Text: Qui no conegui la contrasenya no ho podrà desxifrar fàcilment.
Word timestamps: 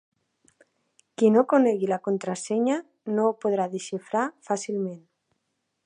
Qui 1.21 1.29
no 1.35 1.43
conegui 1.51 1.89
la 1.91 1.99
contrasenya 2.07 2.79
no 3.19 3.27
ho 3.29 3.37
podrà 3.45 3.71
desxifrar 3.75 4.25
fàcilment. 4.49 5.01